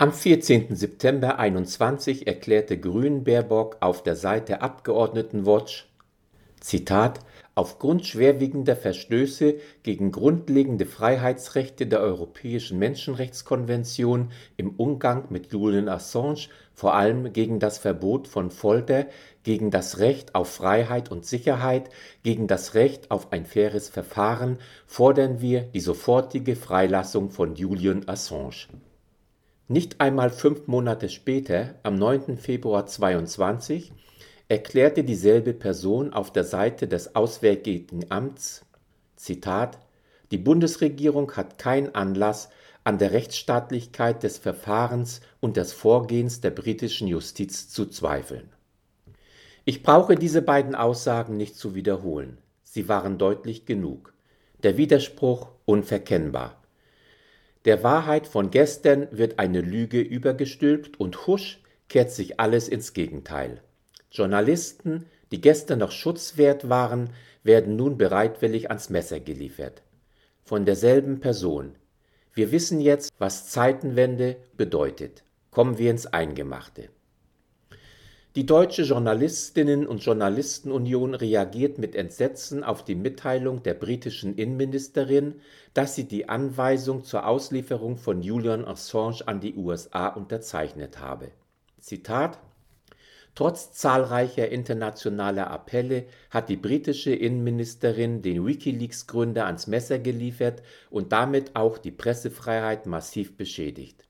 Am 0.00 0.12
14. 0.12 0.76
September 0.76 1.40
21 1.40 2.28
erklärte 2.28 2.78
Grün-Baerbock 2.78 3.78
auf 3.80 4.04
der 4.04 4.14
Seite 4.14 4.62
Abgeordnetenwatch, 4.62 5.88
Zitat, 6.60 7.18
Aufgrund 7.56 8.06
schwerwiegender 8.06 8.76
Verstöße 8.76 9.56
gegen 9.82 10.12
grundlegende 10.12 10.86
Freiheitsrechte 10.86 11.88
der 11.88 11.98
Europäischen 11.98 12.78
Menschenrechtskonvention 12.78 14.30
im 14.56 14.70
Umgang 14.76 15.24
mit 15.30 15.50
Julian 15.52 15.88
Assange, 15.88 16.46
vor 16.74 16.94
allem 16.94 17.32
gegen 17.32 17.58
das 17.58 17.78
Verbot 17.78 18.28
von 18.28 18.52
Folter, 18.52 19.06
gegen 19.42 19.72
das 19.72 19.98
Recht 19.98 20.36
auf 20.36 20.48
Freiheit 20.48 21.10
und 21.10 21.26
Sicherheit, 21.26 21.90
gegen 22.22 22.46
das 22.46 22.74
Recht 22.74 23.10
auf 23.10 23.32
ein 23.32 23.46
faires 23.46 23.88
Verfahren, 23.88 24.58
fordern 24.86 25.40
wir 25.40 25.62
die 25.62 25.80
sofortige 25.80 26.54
Freilassung 26.54 27.32
von 27.32 27.56
Julian 27.56 28.08
Assange. 28.08 28.68
Nicht 29.70 30.00
einmal 30.00 30.30
fünf 30.30 30.66
Monate 30.66 31.10
später, 31.10 31.74
am 31.82 31.96
9. 31.96 32.38
Februar 32.38 32.86
22, 32.86 33.92
erklärte 34.48 35.04
dieselbe 35.04 35.52
Person 35.52 36.14
auf 36.14 36.32
der 36.32 36.44
Seite 36.44 36.88
des 36.88 37.14
Auswärtigen 37.14 38.10
Amts, 38.10 38.64
Zitat, 39.16 39.78
die 40.30 40.38
Bundesregierung 40.38 41.32
hat 41.32 41.58
keinen 41.58 41.94
Anlass, 41.94 42.48
an 42.82 42.96
der 42.96 43.12
Rechtsstaatlichkeit 43.12 44.22
des 44.22 44.38
Verfahrens 44.38 45.20
und 45.40 45.58
des 45.58 45.74
Vorgehens 45.74 46.40
der 46.40 46.50
britischen 46.50 47.06
Justiz 47.06 47.68
zu 47.68 47.84
zweifeln. 47.84 48.48
Ich 49.66 49.82
brauche 49.82 50.14
diese 50.14 50.40
beiden 50.40 50.74
Aussagen 50.74 51.36
nicht 51.36 51.56
zu 51.56 51.74
wiederholen. 51.74 52.38
Sie 52.64 52.88
waren 52.88 53.18
deutlich 53.18 53.66
genug. 53.66 54.14
Der 54.62 54.78
Widerspruch 54.78 55.50
unverkennbar. 55.66 56.56
Der 57.64 57.82
Wahrheit 57.82 58.26
von 58.26 58.50
gestern 58.50 59.08
wird 59.10 59.38
eine 59.38 59.60
Lüge 59.60 60.00
übergestülpt 60.00 61.00
und 61.00 61.26
husch 61.26 61.60
kehrt 61.88 62.10
sich 62.10 62.38
alles 62.38 62.68
ins 62.68 62.92
Gegenteil. 62.92 63.62
Journalisten, 64.10 65.06
die 65.32 65.40
gestern 65.40 65.80
noch 65.80 65.90
schutzwert 65.90 66.68
waren, 66.68 67.10
werden 67.42 67.76
nun 67.76 67.98
bereitwillig 67.98 68.70
ans 68.70 68.90
Messer 68.90 69.20
geliefert. 69.20 69.82
Von 70.44 70.64
derselben 70.64 71.20
Person. 71.20 71.74
Wir 72.32 72.52
wissen 72.52 72.80
jetzt, 72.80 73.10
was 73.18 73.48
Zeitenwende 73.50 74.36
bedeutet. 74.56 75.24
Kommen 75.50 75.78
wir 75.78 75.90
ins 75.90 76.06
Eingemachte. 76.06 76.88
Die 78.38 78.46
Deutsche 78.46 78.82
Journalistinnen 78.82 79.84
und 79.84 80.04
Journalistenunion 80.04 81.14
reagiert 81.16 81.78
mit 81.78 81.96
Entsetzen 81.96 82.62
auf 82.62 82.84
die 82.84 82.94
Mitteilung 82.94 83.64
der 83.64 83.74
britischen 83.74 84.36
Innenministerin, 84.36 85.40
dass 85.74 85.96
sie 85.96 86.04
die 86.04 86.28
Anweisung 86.28 87.02
zur 87.02 87.26
Auslieferung 87.26 87.96
von 87.96 88.22
Julian 88.22 88.64
Assange 88.64 89.26
an 89.26 89.40
die 89.40 89.56
USA 89.56 90.06
unterzeichnet 90.06 91.00
habe. 91.00 91.32
Zitat 91.80 92.38
Trotz 93.34 93.72
zahlreicher 93.72 94.48
internationaler 94.50 95.50
Appelle 95.50 96.04
hat 96.30 96.48
die 96.48 96.56
britische 96.56 97.12
Innenministerin 97.12 98.22
den 98.22 98.46
Wikileaks-Gründer 98.46 99.46
ans 99.46 99.66
Messer 99.66 99.98
geliefert 99.98 100.62
und 100.90 101.10
damit 101.10 101.56
auch 101.56 101.76
die 101.76 101.90
Pressefreiheit 101.90 102.86
massiv 102.86 103.36
beschädigt. 103.36 104.07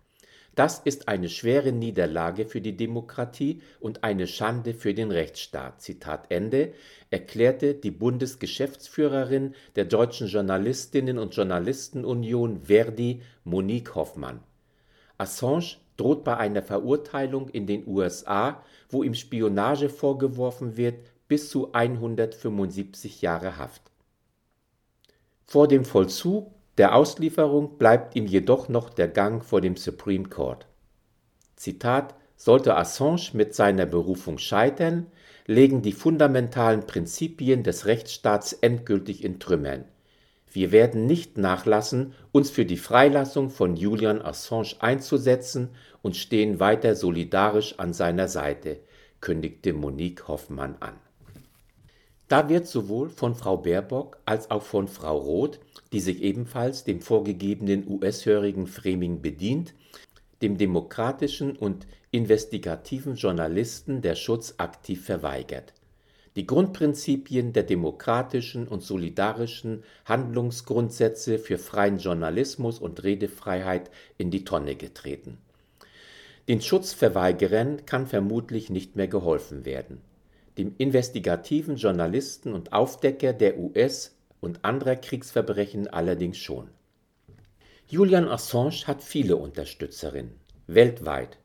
Das 0.59 0.81
ist 0.81 1.07
eine 1.07 1.29
schwere 1.29 1.71
Niederlage 1.71 2.45
für 2.45 2.61
die 2.61 2.77
Demokratie 2.77 3.63
und 3.79 4.03
eine 4.03 4.27
Schande 4.27 4.75
für 4.75 4.93
den 4.93 5.13
Rechtsstaat. 5.13 5.81
Zitat 5.81 6.33
Ende, 6.33 6.73
erklärte 7.11 7.75
die 7.75 7.93
Bundesgeschäftsführerin 7.93 9.55
der 9.77 9.85
Deutschen 9.85 10.27
Journalistinnen 10.27 11.17
und 11.17 11.37
Journalistenunion 11.37 12.63
Verdi, 12.63 13.23
Monique 13.45 13.95
Hoffmann. 13.95 14.41
Assange 15.17 15.77
droht 15.97 16.25
bei 16.25 16.37
einer 16.37 16.63
Verurteilung 16.63 17.49
in 17.51 17.69
den 17.69 17.87
USA, 17.87 18.65
wo 18.89 19.05
ihm 19.05 19.15
Spionage 19.15 19.89
vorgeworfen 19.89 20.77
wird, 20.77 21.13
bis 21.29 21.51
zu 21.51 21.73
175 21.73 23.23
Jahre 23.23 23.59
Haft. 23.59 23.93
Vor 25.47 25.69
dem 25.69 25.85
Vollzug 25.85 26.51
der 26.79 26.95
Auslieferung 26.95 27.77
bleibt 27.77 28.17
ihm 28.17 28.27
jedoch 28.27 28.69
noch 28.69 28.89
der 28.89 29.09
Gang 29.09 29.45
vor 29.45 29.61
dem 29.61 29.77
Supreme 29.77 30.29
Court. 30.29 30.67
Zitat 31.57 32.15
Sollte 32.37 32.77
Assange 32.77 33.31
mit 33.33 33.53
seiner 33.53 33.85
Berufung 33.85 34.39
scheitern, 34.39 35.09
legen 35.47 35.83
die 35.83 35.93
fundamentalen 35.93 36.87
Prinzipien 36.87 37.65
des 37.65 37.87
Rechtsstaats 37.87 38.53
endgültig 38.53 39.25
in 39.25 39.41
Trümmern. 39.41 39.87
Wir 40.53 40.71
werden 40.71 41.07
nicht 41.07 41.37
nachlassen, 41.37 42.15
uns 42.31 42.51
für 42.51 42.65
die 42.65 42.77
Freilassung 42.77 43.51
von 43.51 43.77
Julian 43.77 44.23
Assange 44.23 44.77
einzusetzen 44.79 45.71
und 46.01 46.17
stehen 46.17 46.61
weiter 46.61 46.95
solidarisch 46.95 47.75
an 47.79 47.93
seiner 47.93 48.29
Seite, 48.29 48.79
kündigte 49.21 49.73
Monique 49.73 50.29
Hoffmann 50.29 50.77
an. 50.79 50.95
Da 52.29 52.49
wird 52.49 52.67
sowohl 52.67 53.09
von 53.09 53.35
Frau 53.35 53.57
Baerbock 53.57 54.19
als 54.27 54.51
auch 54.51 54.63
von 54.63 54.87
Frau 54.87 55.17
Roth, 55.17 55.61
die 55.93 56.01
sich 56.01 56.23
ebenfalls 56.23 56.85
dem 56.85 57.01
vorgegebenen 57.01 57.89
US-hörigen 57.89 58.67
Framing 58.67 59.23
bedient, 59.23 59.75
dem 60.43 60.59
demokratischen 60.59 61.57
und 61.57 61.87
investigativen 62.11 63.17
Journalisten 63.17 64.03
der 64.03 64.15
Schutz 64.15 64.55
aktiv 64.59 65.05
verweigert 65.05 65.73
die 66.39 66.47
Grundprinzipien 66.47 67.53
der 67.53 67.65
demokratischen 67.65 68.69
und 68.69 68.85
solidarischen 68.85 69.83
Handlungsgrundsätze 70.05 71.37
für 71.37 71.59
freien 71.59 71.99
Journalismus 71.99 72.79
und 72.79 73.03
Redefreiheit 73.03 73.91
in 74.19 74.31
die 74.31 74.45
Tonne 74.45 74.77
getreten. 74.77 75.39
Den 76.47 76.61
Schutzverweigerern 76.61 77.87
kann 77.87 78.07
vermutlich 78.07 78.71
nicht 78.71 78.95
mehr 78.95 79.09
geholfen 79.09 79.65
werden. 79.65 80.01
Dem 80.59 80.75
investigativen 80.77 81.77
Journalisten 81.77 82.53
und 82.53 82.73
Aufdecker 82.73 83.33
der 83.33 83.59
US- 83.59 84.17
und 84.41 84.65
anderer 84.65 84.97
Kriegsverbrechen 84.97 85.89
allerdings 85.89 86.39
schon. 86.39 86.69
Julian 87.89 88.29
Assange 88.29 88.87
hat 88.87 89.03
viele 89.03 89.37
Unterstützerinnen, 89.37 90.35
weltweit, 90.67 91.39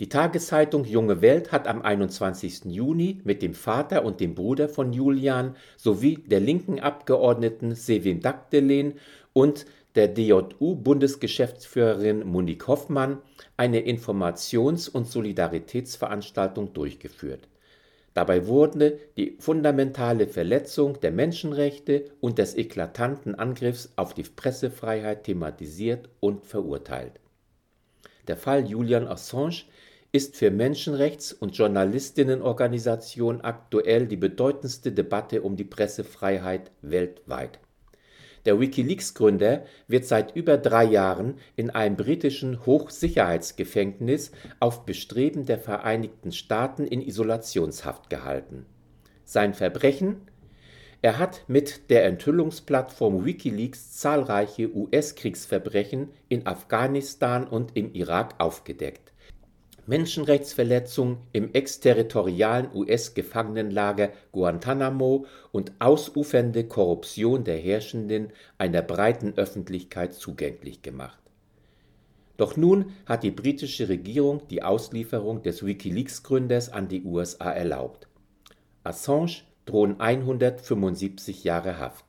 die 0.00 0.08
Tageszeitung 0.08 0.84
Junge 0.84 1.22
Welt 1.22 1.50
hat 1.50 1.66
am 1.66 1.82
21. 1.82 2.66
Juni 2.66 3.20
mit 3.24 3.42
dem 3.42 3.52
Vater 3.52 4.04
und 4.04 4.20
dem 4.20 4.36
Bruder 4.36 4.68
von 4.68 4.92
Julian 4.92 5.56
sowie 5.76 6.18
der 6.18 6.38
linken 6.38 6.78
Abgeordneten 6.78 7.74
Sevim 7.74 8.20
Dagdelen 8.20 8.94
und 9.32 9.66
der 9.96 10.06
DJU-Bundesgeschäftsführerin 10.06 12.24
Monique 12.24 12.68
Hoffmann 12.68 13.18
eine 13.56 13.80
Informations- 13.80 14.88
und 14.88 15.08
Solidaritätsveranstaltung 15.08 16.72
durchgeführt. 16.74 17.48
Dabei 18.18 18.48
wurde 18.48 18.98
die 19.16 19.36
fundamentale 19.38 20.26
Verletzung 20.26 20.98
der 20.98 21.12
Menschenrechte 21.12 22.06
und 22.20 22.38
des 22.38 22.56
eklatanten 22.56 23.36
Angriffs 23.36 23.92
auf 23.94 24.12
die 24.12 24.24
Pressefreiheit 24.24 25.22
thematisiert 25.22 26.08
und 26.18 26.44
verurteilt. 26.44 27.20
Der 28.26 28.36
Fall 28.36 28.68
Julian 28.68 29.06
Assange 29.06 29.66
ist 30.10 30.34
für 30.34 30.50
Menschenrechts- 30.50 31.32
und 31.32 31.56
Journalistinnenorganisationen 31.56 33.42
aktuell 33.42 34.08
die 34.08 34.16
bedeutendste 34.16 34.90
Debatte 34.90 35.42
um 35.42 35.54
die 35.54 35.62
Pressefreiheit 35.62 36.72
weltweit. 36.82 37.60
Der 38.44 38.60
Wikileaks-Gründer 38.60 39.64
wird 39.86 40.04
seit 40.04 40.34
über 40.36 40.56
drei 40.56 40.84
Jahren 40.84 41.34
in 41.56 41.70
einem 41.70 41.96
britischen 41.96 42.64
Hochsicherheitsgefängnis 42.66 44.32
auf 44.60 44.84
Bestreben 44.86 45.44
der 45.44 45.58
Vereinigten 45.58 46.32
Staaten 46.32 46.86
in 46.86 47.02
Isolationshaft 47.02 48.10
gehalten. 48.10 48.66
Sein 49.24 49.54
Verbrechen? 49.54 50.22
Er 51.00 51.18
hat 51.18 51.44
mit 51.46 51.90
der 51.90 52.06
Enthüllungsplattform 52.06 53.24
Wikileaks 53.24 53.92
zahlreiche 53.92 54.74
US-Kriegsverbrechen 54.74 56.08
in 56.28 56.46
Afghanistan 56.46 57.46
und 57.46 57.76
im 57.76 57.92
Irak 57.92 58.34
aufgedeckt. 58.38 59.12
Menschenrechtsverletzungen 59.88 61.16
im 61.32 61.54
exterritorialen 61.54 62.68
US-Gefangenenlager 62.74 64.10
Guantanamo 64.32 65.24
und 65.50 65.72
ausufernde 65.78 66.64
Korruption 66.64 67.42
der 67.42 67.56
Herrschenden 67.56 68.28
einer 68.58 68.82
breiten 68.82 69.32
Öffentlichkeit 69.38 70.12
zugänglich 70.12 70.82
gemacht. 70.82 71.18
Doch 72.36 72.54
nun 72.58 72.92
hat 73.06 73.22
die 73.22 73.30
britische 73.30 73.88
Regierung 73.88 74.46
die 74.48 74.62
Auslieferung 74.62 75.42
des 75.42 75.64
Wikileaks-Gründers 75.64 76.68
an 76.68 76.88
die 76.88 77.02
USA 77.04 77.50
erlaubt. 77.50 78.08
Assange 78.84 79.42
drohen 79.64 79.98
175 80.00 81.44
Jahre 81.44 81.78
Haft. 81.78 82.07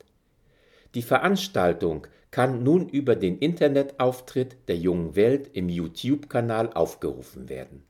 Die 0.95 1.01
Veranstaltung 1.01 2.07
kann 2.31 2.63
nun 2.63 2.89
über 2.89 3.15
den 3.15 3.38
Internetauftritt 3.38 4.57
der 4.68 4.77
Jungen 4.77 5.15
Welt 5.15 5.50
im 5.53 5.69
YouTube-Kanal 5.69 6.74
aufgerufen 6.74 7.50
werden 7.50 7.83